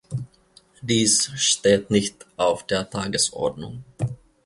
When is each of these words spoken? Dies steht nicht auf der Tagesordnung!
Dies 0.81 1.31
steht 1.35 1.91
nicht 1.91 2.25
auf 2.35 2.65
der 2.65 2.89
Tagesordnung! 2.89 3.83